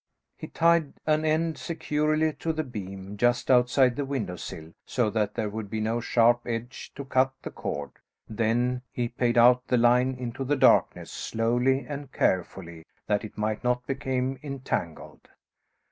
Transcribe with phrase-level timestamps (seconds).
[0.35, 5.35] He tied an end securely to the beam just outside the window sill so that
[5.35, 7.91] there would be no sharp edge to cut the cord,
[8.27, 13.63] then he paid out the line into the darkness, slowly and carefully that it might
[13.63, 15.27] not became entangled.